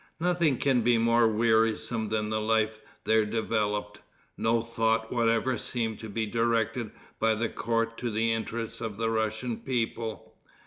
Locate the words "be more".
0.81-1.27